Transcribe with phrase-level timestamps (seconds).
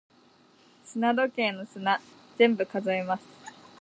[0.83, 2.01] 砂時計の砂、
[2.35, 3.23] 全部数えます。